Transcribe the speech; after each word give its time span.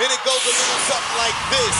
And 0.00 0.10
it 0.10 0.24
goes 0.24 0.42
a 0.42 0.48
little 0.48 0.80
something 0.88 1.16
like 1.18 1.34
this. 1.50 1.76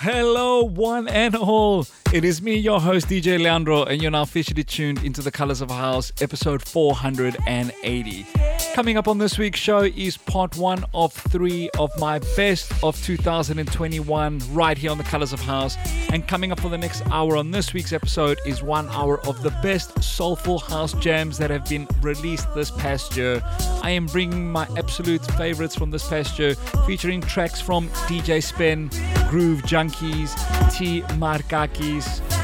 Hello, 0.00 0.62
one 0.64 1.06
and 1.06 1.36
all. 1.36 1.86
It 2.12 2.24
is 2.24 2.40
me, 2.40 2.56
your 2.56 2.80
host, 2.80 3.08
DJ 3.08 3.36
Leandro, 3.36 3.82
and 3.82 4.00
you're 4.00 4.12
now 4.12 4.22
officially 4.22 4.62
tuned 4.62 5.02
into 5.02 5.22
the 5.22 5.32
Colors 5.32 5.60
of 5.60 5.70
House, 5.70 6.12
episode 6.20 6.62
480. 6.62 8.26
Coming 8.74 8.96
up 8.96 9.08
on 9.08 9.18
this 9.18 9.38
week's 9.38 9.58
show 9.58 9.80
is 9.80 10.16
part 10.16 10.56
one 10.56 10.84
of 10.94 11.12
three 11.12 11.68
of 11.78 11.90
my 11.98 12.20
best 12.36 12.72
of 12.84 12.96
2021 13.02 14.40
right 14.52 14.78
here 14.78 14.90
on 14.92 14.98
the 14.98 15.04
Colors 15.04 15.32
of 15.32 15.40
House. 15.40 15.76
And 16.10 16.26
coming 16.28 16.52
up 16.52 16.60
for 16.60 16.68
the 16.68 16.78
next 16.78 17.02
hour 17.06 17.36
on 17.36 17.50
this 17.50 17.74
week's 17.74 17.92
episode 17.92 18.38
is 18.46 18.62
one 18.62 18.88
hour 18.90 19.18
of 19.26 19.42
the 19.42 19.50
best 19.62 20.02
soulful 20.02 20.60
house 20.60 20.92
jams 20.94 21.38
that 21.38 21.50
have 21.50 21.68
been 21.68 21.88
released 22.02 22.54
this 22.54 22.70
past 22.70 23.16
year. 23.16 23.42
I 23.82 23.90
am 23.90 24.06
bringing 24.06 24.50
my 24.50 24.68
absolute 24.76 25.24
favorites 25.32 25.74
from 25.74 25.90
this 25.90 26.08
past 26.08 26.38
year, 26.38 26.54
featuring 26.86 27.20
tracks 27.20 27.60
from 27.60 27.88
DJ 28.06 28.42
Spin, 28.42 28.90
Groove 29.28 29.62
Junkies, 29.62 30.34
T. 30.76 31.00
Markakis, 31.18 31.95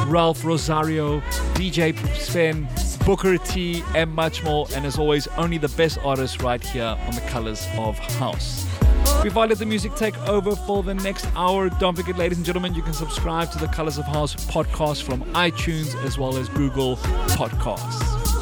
Ralph 0.06 0.44
Rosario, 0.44 1.20
DJ 1.54 1.96
Sven, 2.16 2.68
Booker 3.04 3.38
T, 3.38 3.82
and 3.94 4.12
much 4.12 4.42
more. 4.44 4.66
And 4.74 4.84
as 4.86 4.98
always, 4.98 5.26
only 5.36 5.58
the 5.58 5.68
best 5.70 5.98
artists 6.04 6.40
right 6.40 6.62
here 6.62 6.96
on 7.06 7.14
the 7.14 7.20
Colors 7.22 7.66
of 7.76 7.98
House. 7.98 8.66
We've 9.22 9.36
let 9.36 9.56
the 9.58 9.66
music 9.66 9.94
take 9.94 10.18
over 10.28 10.56
for 10.56 10.82
the 10.82 10.94
next 10.94 11.26
hour. 11.36 11.68
Don't 11.68 11.96
forget, 11.96 12.18
ladies 12.18 12.38
and 12.38 12.44
gentlemen, 12.44 12.74
you 12.74 12.82
can 12.82 12.92
subscribe 12.92 13.52
to 13.52 13.58
the 13.58 13.68
Colors 13.68 13.98
of 13.98 14.04
House 14.04 14.34
podcast 14.46 15.02
from 15.02 15.22
iTunes 15.34 15.94
as 16.04 16.18
well 16.18 16.36
as 16.36 16.48
Google 16.48 16.96
Podcasts. 17.36 18.41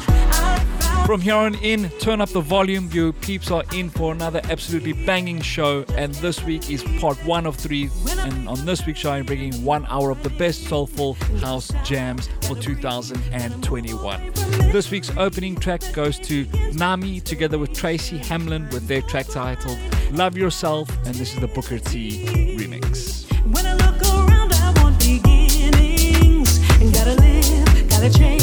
From 1.05 1.19
here 1.19 1.35
on 1.35 1.55
in, 1.55 1.89
turn 1.99 2.21
up 2.21 2.29
the 2.29 2.39
volume. 2.39 2.89
You 2.93 3.11
peeps 3.11 3.51
are 3.51 3.63
in 3.73 3.89
for 3.89 4.13
another 4.13 4.39
absolutely 4.49 4.93
banging 4.93 5.41
show. 5.41 5.83
And 5.95 6.13
this 6.15 6.41
week 6.43 6.69
is 6.69 6.83
part 7.01 7.17
one 7.25 7.45
of 7.45 7.55
three. 7.57 7.89
And 8.19 8.47
on 8.47 8.65
this 8.65 8.85
week's 8.85 8.99
show, 8.99 9.11
I'm 9.11 9.25
bringing 9.25 9.65
one 9.65 9.85
hour 9.87 10.11
of 10.11 10.23
the 10.23 10.29
best 10.29 10.63
soulful 10.69 11.15
house 11.41 11.69
jams 11.83 12.29
for 12.43 12.55
2021. 12.55 14.31
This 14.71 14.89
week's 14.89 15.11
opening 15.17 15.55
track 15.57 15.81
goes 15.91 16.17
to 16.19 16.45
Nami 16.73 17.19
together 17.19 17.57
with 17.57 17.73
Tracy 17.73 18.17
Hamlin 18.17 18.69
with 18.69 18.87
their 18.87 19.01
track 19.01 19.27
titled 19.27 19.77
Love 20.11 20.37
Yourself. 20.37 20.89
And 21.05 21.15
this 21.15 21.33
is 21.33 21.39
the 21.41 21.47
Booker 21.47 21.79
T 21.79 22.55
remix. 22.57 23.25
When 23.53 23.65
I 23.65 23.73
look 23.73 24.01
around, 24.01 24.53
I 24.53 24.71
want 24.81 24.97
beginnings. 24.99 26.59
And 26.79 26.93
gotta 26.93 27.15
live, 27.15 27.89
gotta 27.89 28.09
change, 28.09 28.40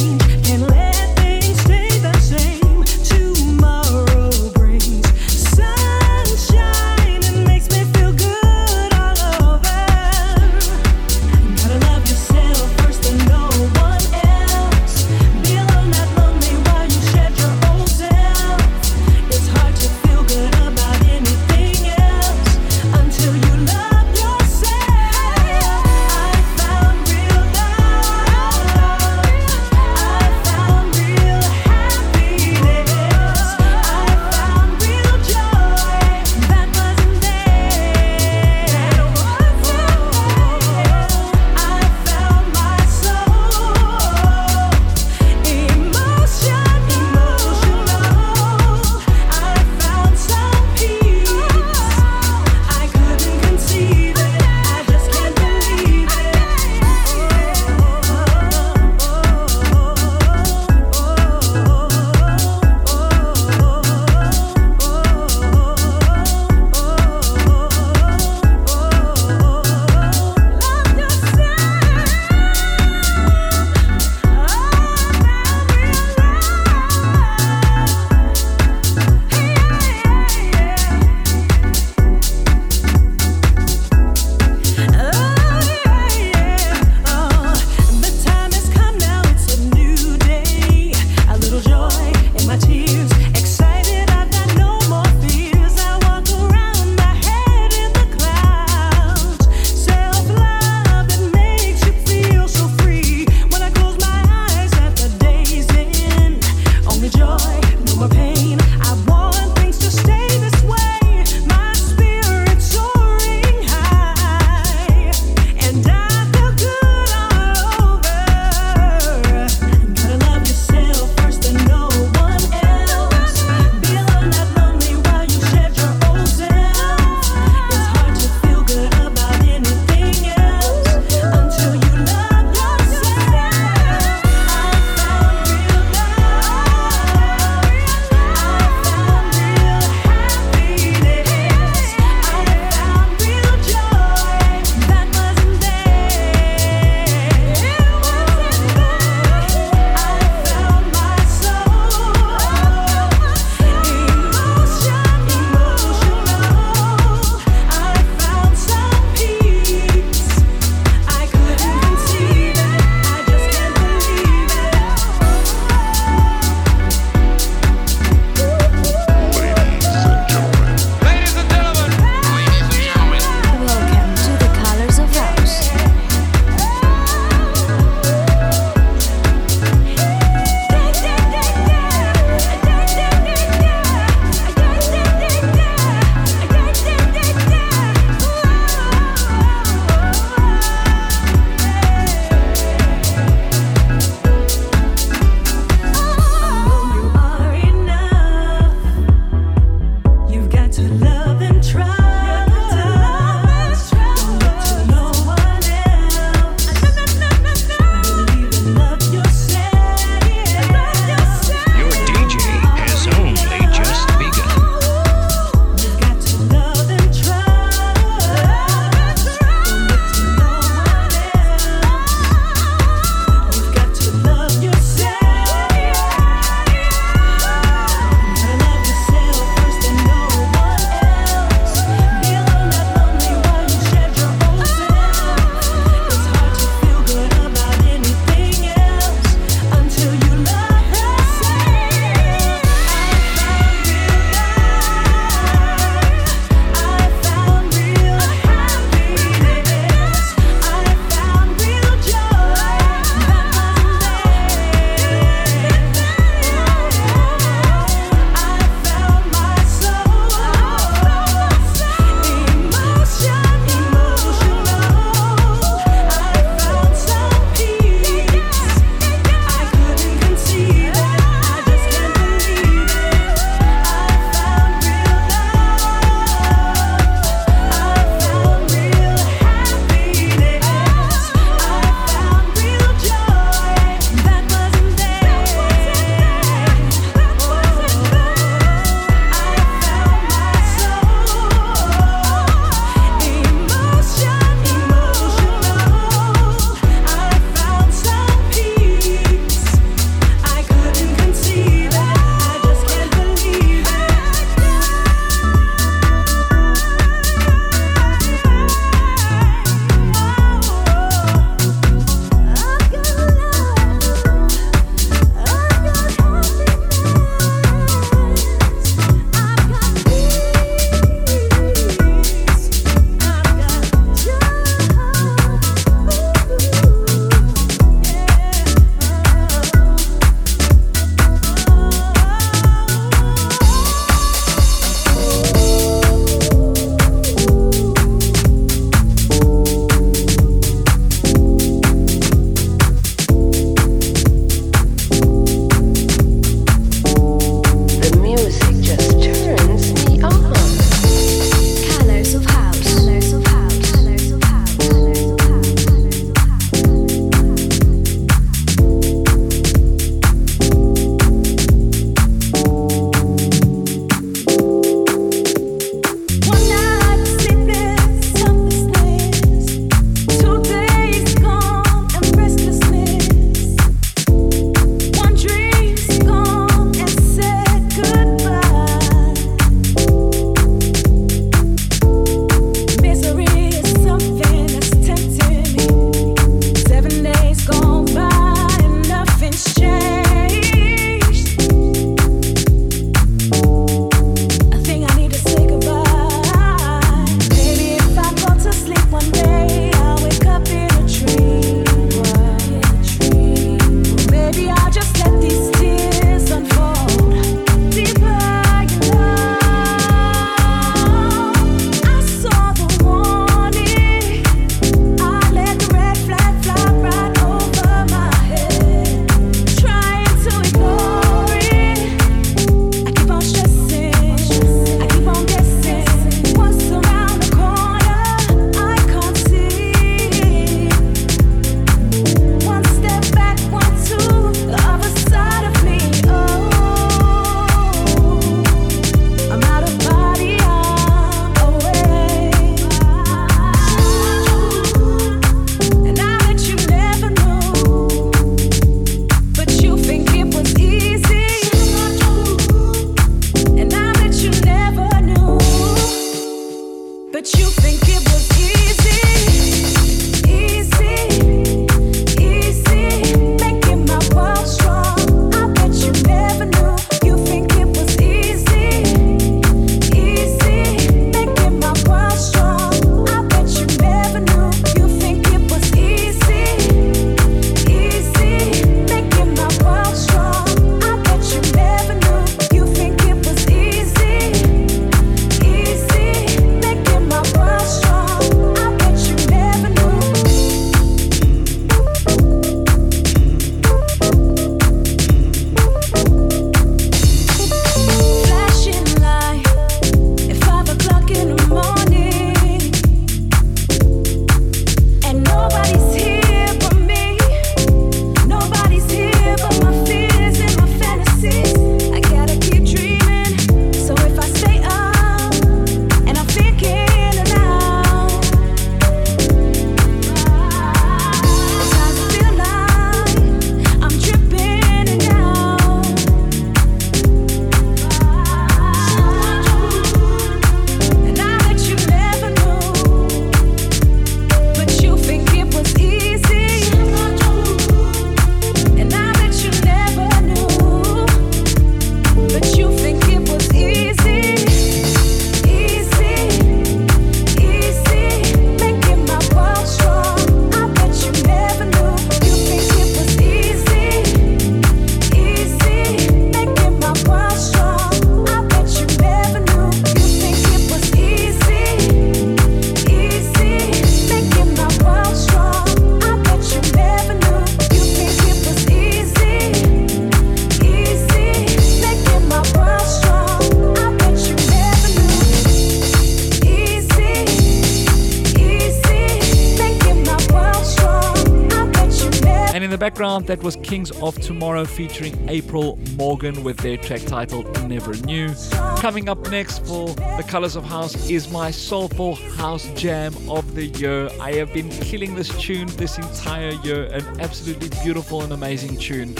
that 583.48 583.62
was 583.62 583.76
Kings 583.76 584.10
of 584.20 584.38
Tomorrow 584.42 584.84
featuring 584.84 585.48
April 585.48 585.98
Morgan 586.16 586.62
with 586.62 586.76
their 586.76 586.98
track 586.98 587.22
titled 587.22 587.88
Never 587.88 588.14
Knew. 588.18 588.54
Coming 588.98 589.30
up 589.30 589.38
next 589.50 589.86
for 589.86 590.08
The 590.08 590.44
Colors 590.46 590.76
of 590.76 590.84
House 590.84 591.30
is 591.30 591.50
my 591.50 591.70
soulful 591.70 592.34
house 592.34 592.86
jam 592.94 593.34
of 593.48 593.74
the 593.74 593.86
year. 593.86 594.28
I 594.38 594.52
have 594.52 594.74
been 594.74 594.90
killing 594.90 595.34
this 595.34 595.48
tune 595.58 595.88
this 595.96 596.18
entire 596.18 596.72
year, 596.84 597.04
an 597.04 597.40
absolutely 597.40 597.88
beautiful 598.02 598.42
and 598.42 598.52
amazing 598.52 598.98
tune. 598.98 599.34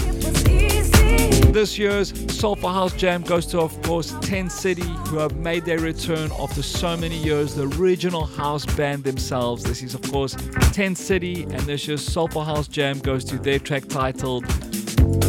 This 1.53 1.77
year's 1.77 2.12
Soulful 2.33 2.69
House 2.69 2.93
Jam 2.93 3.23
goes 3.23 3.45
to, 3.47 3.61
of 3.61 3.83
course, 3.83 4.15
10 4.21 4.49
City, 4.49 4.87
who 5.09 5.19
have 5.19 5.37
made 5.37 5.65
their 5.65 5.81
return 5.81 6.31
after 6.38 6.62
so 6.62 6.97
many 6.97 7.17
years, 7.17 7.55
the 7.55 7.67
original 7.81 8.27
house 8.27 8.65
band 8.77 9.03
themselves. 9.03 9.65
This 9.65 9.83
is, 9.83 9.95
of 9.95 10.03
course, 10.03 10.37
10 10.73 10.95
City, 10.95 11.43
and 11.43 11.61
this 11.61 11.88
year's 11.88 12.05
Soulful 12.05 12.45
House 12.45 12.69
Jam 12.69 13.00
goes 13.00 13.25
to 13.25 13.38
their 13.38 13.59
track 13.59 13.88
titled 13.88 14.45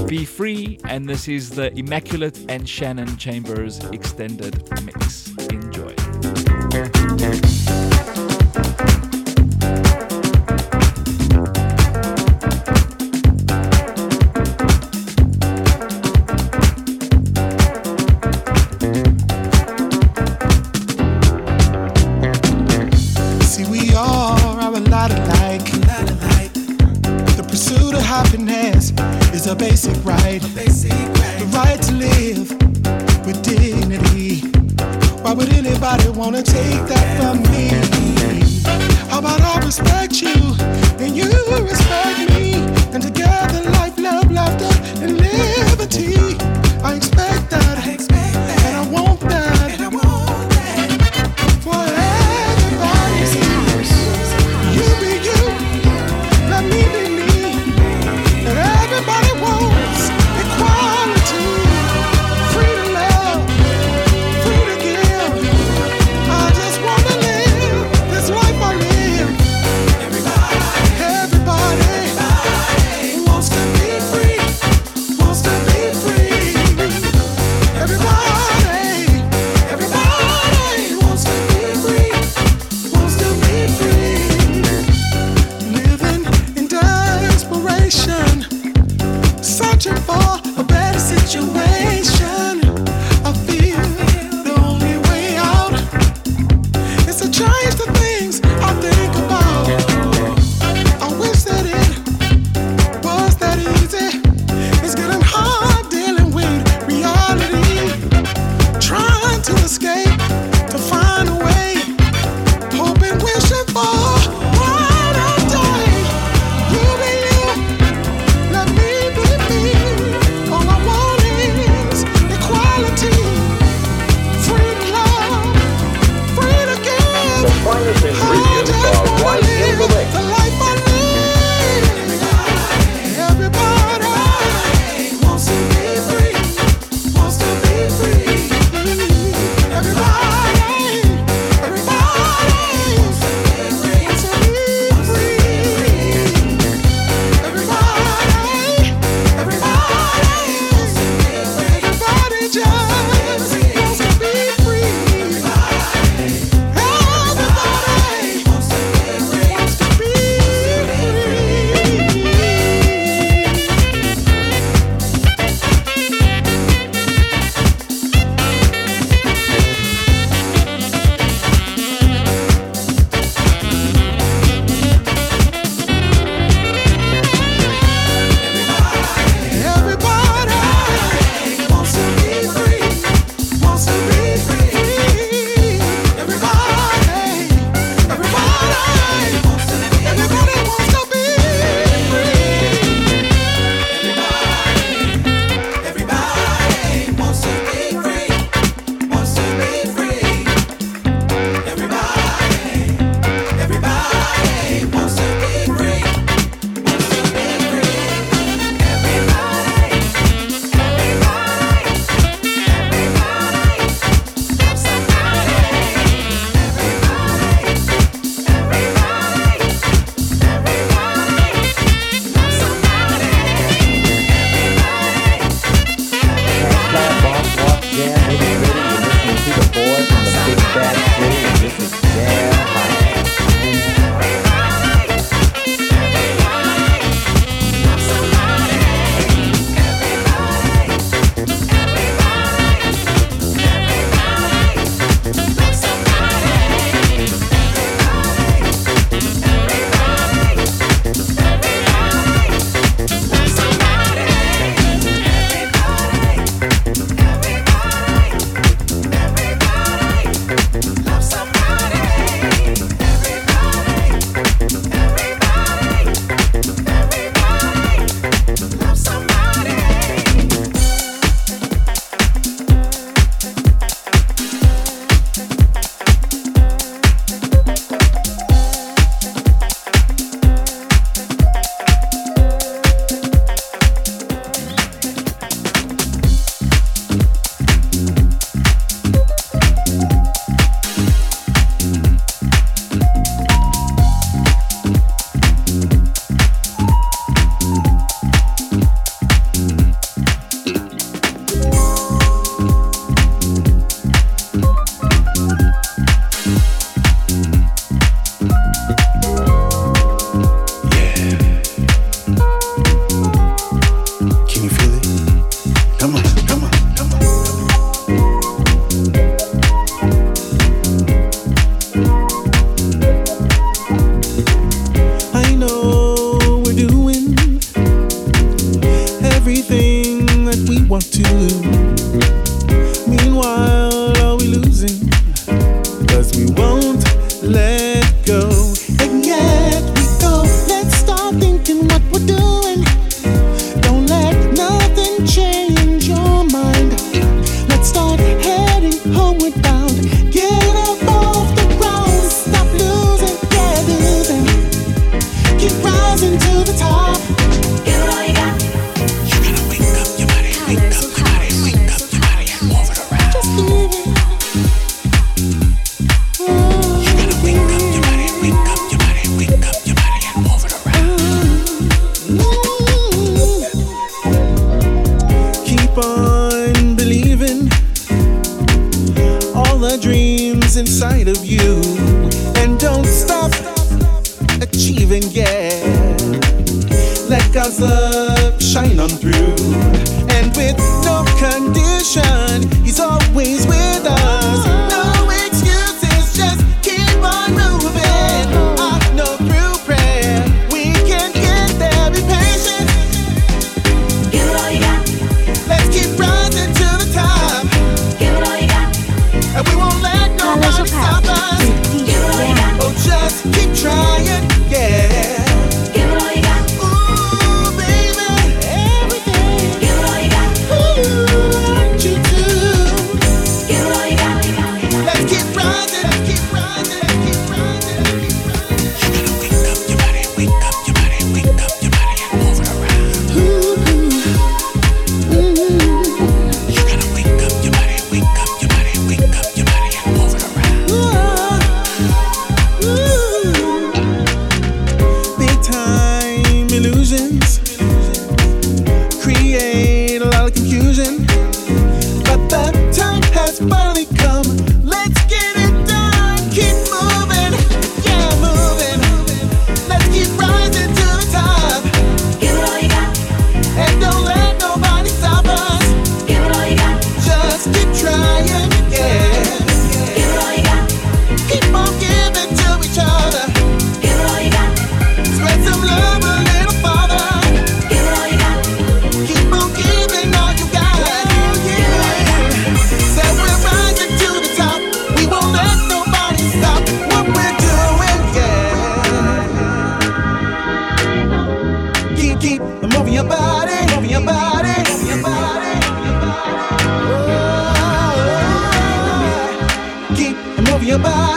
Be 0.07 0.23
Free, 0.23 0.79
and 0.85 1.09
this 1.09 1.27
is 1.27 1.49
the 1.49 1.73
Immaculate 1.75 2.37
and 2.47 2.69
Shannon 2.69 3.17
Chambers 3.17 3.79
extended 3.85 4.61
mix. 4.83 5.38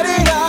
Friday 0.02 0.24
night. 0.24 0.41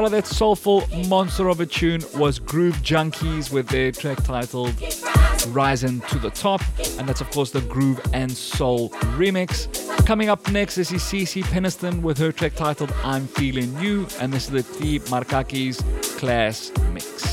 out 0.00 0.06
of 0.06 0.12
that 0.12 0.26
soulful 0.26 0.88
monster 1.08 1.48
of 1.48 1.60
a 1.60 1.66
tune 1.66 2.02
was 2.16 2.38
Groove 2.38 2.76
Junkies 2.76 3.52
with 3.52 3.68
their 3.68 3.92
track 3.92 4.16
titled 4.24 4.72
Rising 5.48 6.00
to 6.08 6.18
the 6.18 6.30
Top, 6.30 6.62
and 6.98 7.06
that's 7.06 7.20
of 7.20 7.30
course 7.30 7.50
the 7.50 7.60
Groove 7.60 8.00
and 8.14 8.32
Soul 8.32 8.88
remix. 9.18 9.68
Coming 10.06 10.30
up 10.30 10.48
next 10.50 10.78
is 10.78 10.90
Cece 10.90 11.42
Peniston 11.42 12.00
with 12.00 12.16
her 12.16 12.32
track 12.32 12.54
titled 12.54 12.94
I'm 13.04 13.26
Feeling 13.26 13.78
You, 13.78 14.06
and 14.20 14.32
this 14.32 14.50
is 14.50 14.50
the 14.50 14.62
T 14.78 15.00
Markakis 15.00 15.82
Class 16.16 16.72
Mix. 16.94 17.29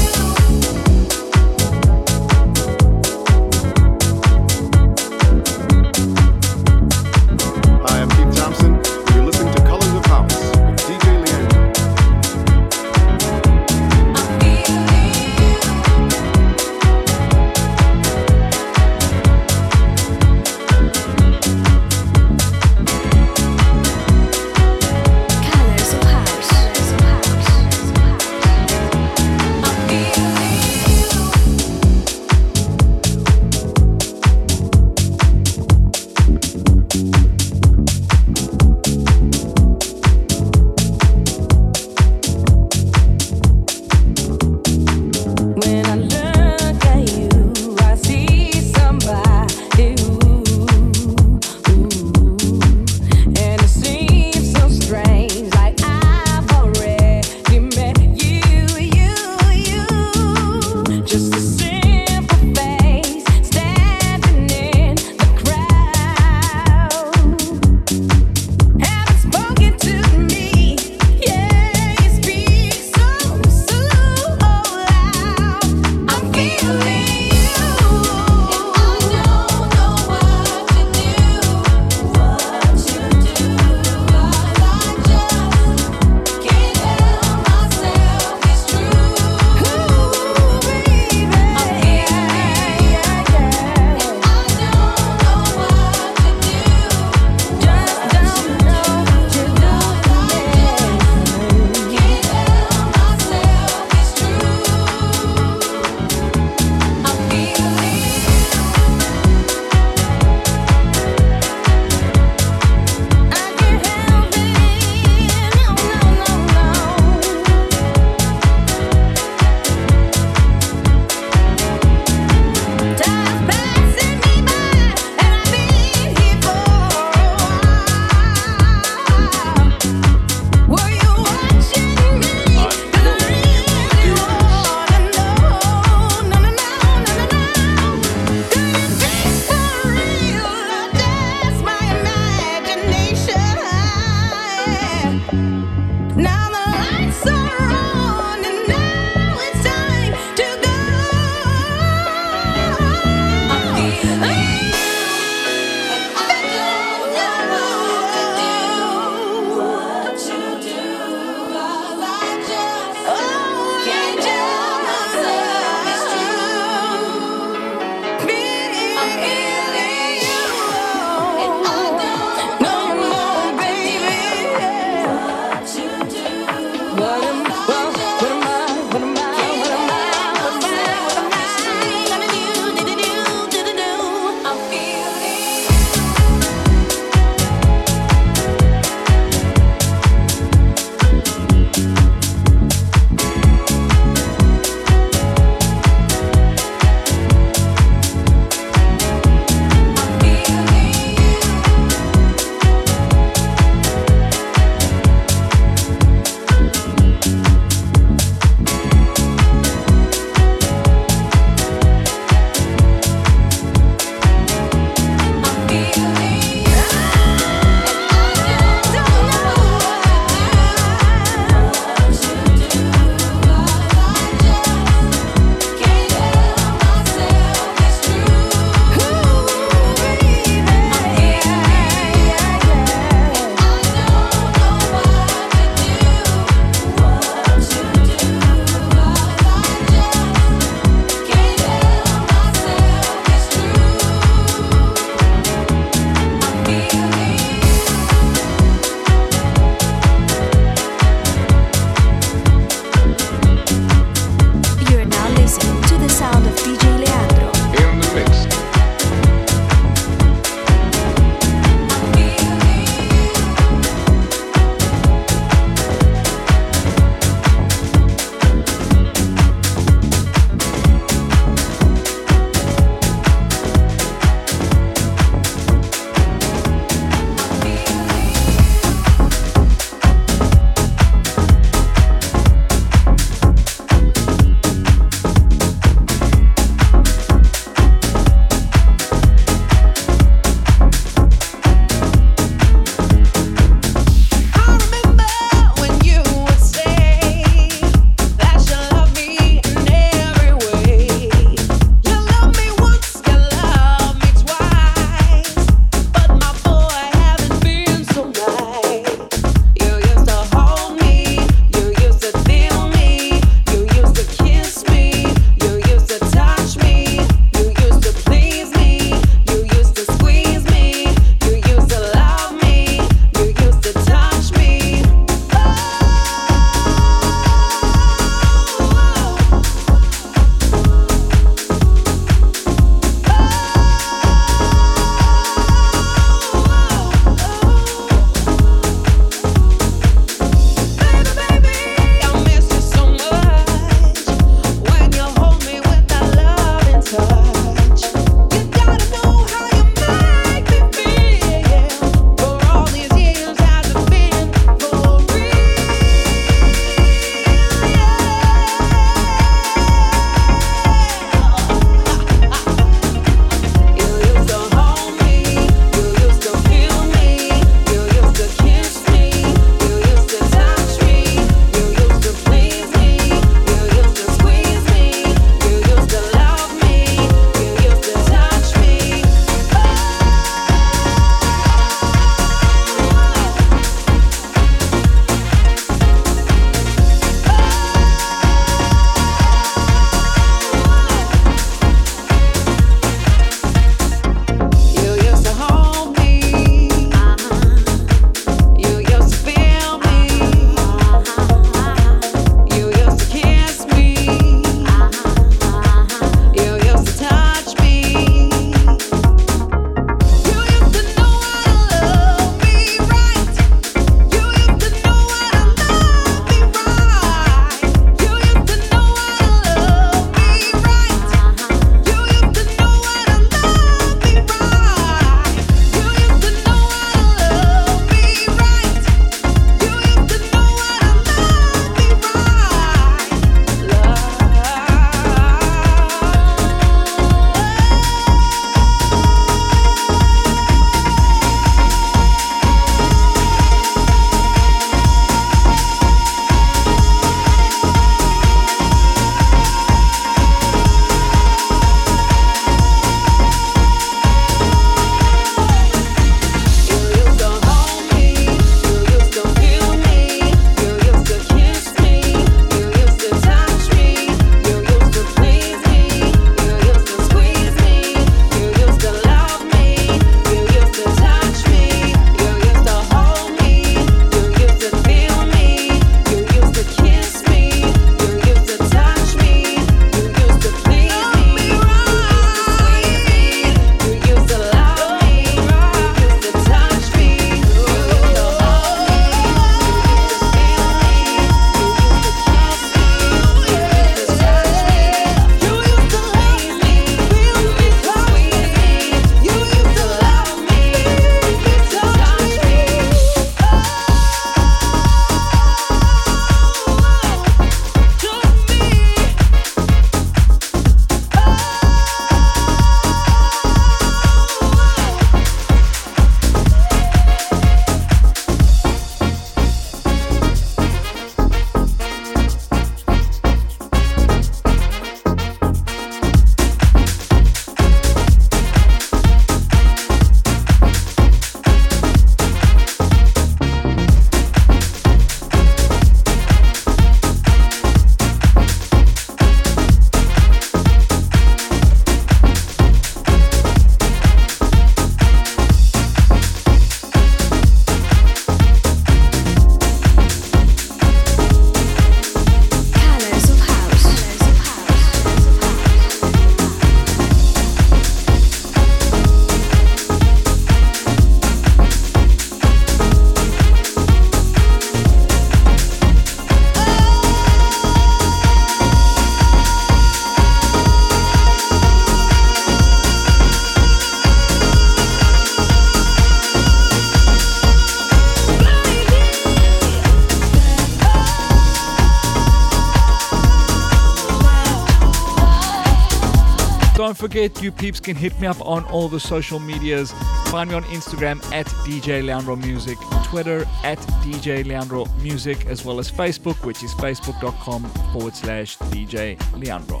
Forget, 587.34 587.60
you 587.64 587.72
peeps 587.72 587.98
can 587.98 588.14
hit 588.14 588.40
me 588.40 588.46
up 588.46 588.64
on 588.64 588.84
all 588.84 589.08
the 589.08 589.18
social 589.18 589.58
medias. 589.58 590.12
Find 590.52 590.70
me 590.70 590.76
on 590.76 590.84
Instagram 590.84 591.44
at 591.52 591.66
DJ 591.84 592.24
Leandro 592.24 592.54
Music, 592.54 592.96
Twitter 593.24 593.66
at 593.82 593.98
DJ 594.22 594.64
Leandro 594.64 595.06
Music, 595.20 595.66
as 595.66 595.84
well 595.84 595.98
as 595.98 596.08
Facebook, 596.08 596.64
which 596.64 596.84
is 596.84 596.94
facebook.com 596.94 597.82
forward 598.12 598.36
slash 598.36 598.78
DJ 598.78 599.36
Leandro. 599.58 600.00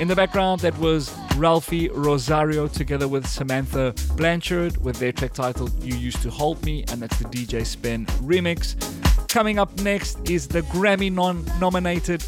In 0.00 0.08
the 0.08 0.16
background, 0.16 0.60
that 0.62 0.76
was 0.78 1.10
Ralphi 1.36 1.88
Rosario 1.94 2.66
together 2.66 3.06
with 3.06 3.28
Samantha 3.28 3.94
Blanchard 4.16 4.76
with 4.78 4.96
their 4.96 5.12
track 5.12 5.34
titled 5.34 5.70
You 5.84 5.94
Used 5.94 6.20
to 6.22 6.30
Hold 6.30 6.64
Me, 6.64 6.84
and 6.90 7.00
that's 7.00 7.16
the 7.16 7.26
DJ 7.26 7.64
Spen 7.64 8.06
remix. 8.24 8.74
Coming 9.28 9.60
up 9.60 9.72
next 9.82 10.28
is 10.28 10.48
the 10.48 10.62
Grammy 10.62 11.12
non 11.12 11.44
nominated 11.60 12.24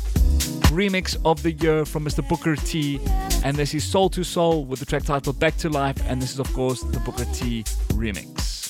remix 0.71 1.17
of 1.25 1.43
the 1.43 1.51
year 1.53 1.85
from 1.85 2.05
Mr. 2.05 2.27
Booker 2.29 2.55
T, 2.55 3.01
and 3.45 3.57
this 3.57 3.75
is 3.75 3.85
Soul 3.85 4.11
II 4.17 4.25
Soul 4.25 4.65
with 4.65 4.81
the 4.81 4.87
track 4.87 5.05
titled 5.05 5.39
Back 5.39 5.57
to 5.59 5.69
Life, 5.69 5.97
and 6.07 6.21
this 6.21 6.33
is, 6.33 6.39
of 6.39 6.53
course, 6.53 6.83
the 6.83 7.01
Booker 7.01 7.27
T 7.33 7.63
remix. 7.91 8.66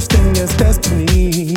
such 0.00 0.06
thing 0.06 0.38
as 0.38 0.56
destiny. 0.56 1.51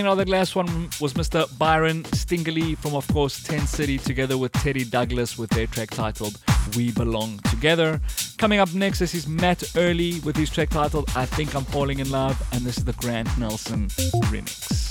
Coming 0.00 0.12
out 0.12 0.18
of 0.18 0.24
the 0.24 0.32
last 0.32 0.56
one 0.56 0.88
was 0.98 1.12
Mr. 1.12 1.46
Byron 1.58 2.04
Stingley 2.04 2.74
from, 2.74 2.94
of 2.94 3.06
course, 3.08 3.42
10 3.42 3.66
City, 3.66 3.98
together 3.98 4.38
with 4.38 4.50
Teddy 4.52 4.82
Douglas 4.82 5.36
with 5.36 5.50
their 5.50 5.66
track 5.66 5.90
titled 5.90 6.40
We 6.74 6.90
Belong 6.90 7.38
Together. 7.50 8.00
Coming 8.38 8.60
up 8.60 8.72
next, 8.72 9.00
this 9.00 9.14
is 9.14 9.28
Matt 9.28 9.62
Early 9.76 10.20
with 10.20 10.36
his 10.36 10.48
track 10.48 10.70
titled 10.70 11.10
I 11.14 11.26
Think 11.26 11.54
I'm 11.54 11.64
Falling 11.64 11.98
in 11.98 12.10
Love, 12.10 12.42
and 12.54 12.62
this 12.62 12.78
is 12.78 12.86
the 12.86 12.94
Grant 12.94 13.28
Nelson 13.36 13.88
remix. 14.30 14.89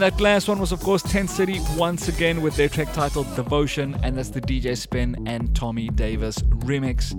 And 0.00 0.10
that 0.10 0.18
last 0.18 0.48
one 0.48 0.58
was, 0.58 0.72
of 0.72 0.80
course, 0.80 1.02
10 1.02 1.28
City 1.28 1.60
once 1.76 2.08
again 2.08 2.40
with 2.40 2.56
their 2.56 2.70
track 2.70 2.90
titled 2.94 3.26
Devotion, 3.36 3.94
and 4.02 4.16
that's 4.16 4.30
the 4.30 4.40
DJ 4.40 4.74
Spen 4.74 5.14
and 5.26 5.50
Thommy 5.50 5.94
Davis 5.94 6.38
remix. 6.38 7.12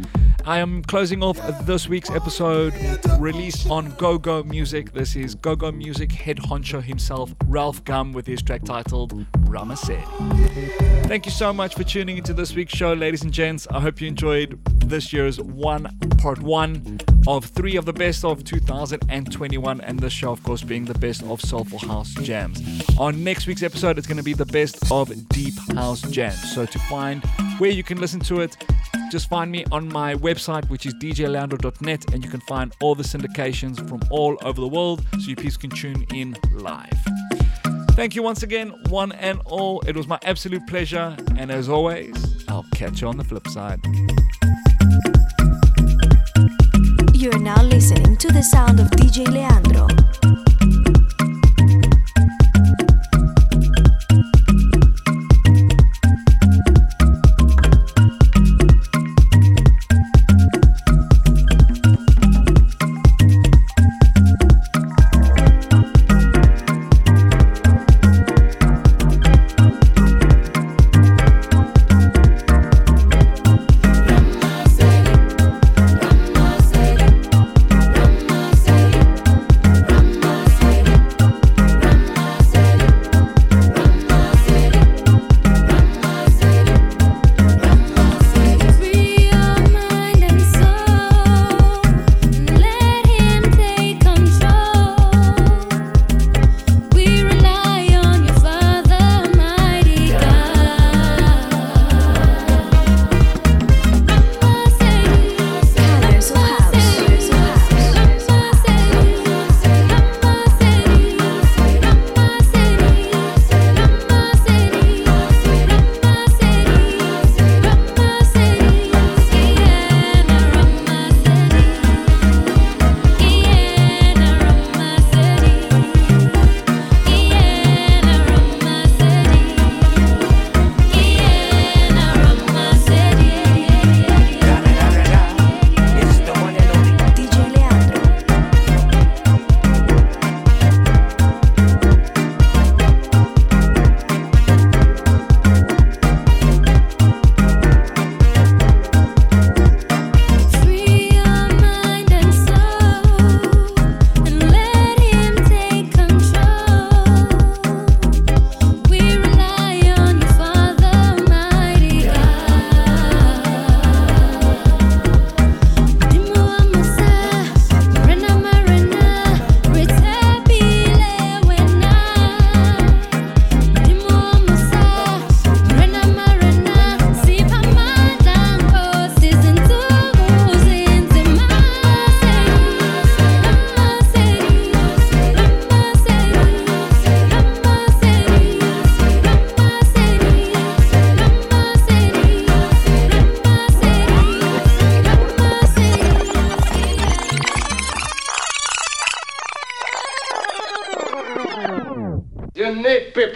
I 0.47 0.57
am 0.57 0.81
closing 0.85 1.21
off 1.21 1.37
this 1.67 1.87
week's 1.87 2.09
episode 2.09 2.73
released 3.19 3.69
on 3.69 3.91
Gogo 3.99 4.41
Music. 4.45 4.93
This 4.93 5.15
is 5.15 5.35
Gogo 5.35 5.71
Music 5.71 6.11
head 6.11 6.37
honcho 6.37 6.81
himself, 6.81 7.35
Ralf 7.45 7.83
Gum, 7.83 8.13
with 8.13 8.25
his 8.25 8.41
track 8.41 8.63
titled 8.63 9.13
Ramasedi. 9.41 10.03
Thank 11.05 11.27
you 11.27 11.31
so 11.31 11.53
much 11.53 11.75
for 11.75 11.83
tuning 11.83 12.17
into 12.17 12.33
this 12.33 12.55
week's 12.55 12.73
show, 12.73 12.93
ladies 12.93 13.21
and 13.21 13.31
gents. 13.31 13.67
I 13.69 13.79
hope 13.79 14.01
you 14.01 14.07
enjoyed 14.07 14.59
this 14.83 15.13
year's 15.13 15.39
one 15.39 15.95
part 16.17 16.41
one 16.41 16.99
of 17.27 17.45
three 17.45 17.75
of 17.75 17.85
the 17.85 17.93
best 17.93 18.25
of 18.25 18.43
2021, 18.43 19.81
and 19.81 19.99
this 19.99 20.13
show, 20.13 20.31
of 20.31 20.43
course, 20.43 20.63
being 20.63 20.85
the 20.85 20.97
best 20.97 21.23
of 21.23 21.41
Soulful 21.41 21.79
House 21.79 22.13
Jams. 22.15 22.61
On 22.97 23.23
next 23.23 23.47
week's 23.47 23.63
episode, 23.63 23.97
it's 23.97 24.07
going 24.07 24.17
to 24.17 24.23
be 24.23 24.33
the 24.33 24.45
best 24.45 24.91
of 24.91 25.11
Deep 25.29 25.53
House 25.75 26.01
Jams. 26.01 26.53
So 26.53 26.65
to 26.65 26.79
find 26.79 27.23
where 27.57 27.71
you 27.71 27.83
can 27.83 27.99
listen 27.99 28.19
to 28.21 28.41
it, 28.41 28.57
just 29.11 29.29
find 29.29 29.51
me 29.51 29.65
on 29.71 29.87
my 29.87 30.15
website, 30.15 30.69
which 30.69 30.85
is 30.85 30.93
djleandro.net, 30.95 32.13
and 32.13 32.23
you 32.23 32.29
can 32.29 32.41
find 32.41 32.73
all 32.81 32.95
the 32.95 33.03
syndications 33.03 33.77
from 33.87 34.01
all 34.09 34.37
over 34.43 34.59
the 34.59 34.67
world, 34.67 35.03
so 35.13 35.29
you 35.29 35.35
please 35.35 35.57
can 35.57 35.69
tune 35.69 36.05
in 36.13 36.35
live. 36.53 36.97
Thank 37.91 38.15
you 38.15 38.23
once 38.23 38.41
again, 38.41 38.73
one 38.89 39.11
and 39.11 39.41
all. 39.45 39.81
It 39.81 39.95
was 39.95 40.07
my 40.07 40.17
absolute 40.23 40.65
pleasure, 40.65 41.15
and 41.37 41.51
as 41.51 41.69
always, 41.69 42.45
I'll 42.47 42.65
catch 42.73 43.01
you 43.01 43.07
on 43.09 43.17
the 43.17 43.23
flip 43.23 43.47
side. 43.49 43.81
You're 47.21 47.37
now 47.37 47.61
listening 47.61 48.17
to 48.17 48.29
the 48.29 48.41
sound 48.41 48.79
of 48.79 48.87
DJ 48.87 49.27
Leandro. 49.27 50.50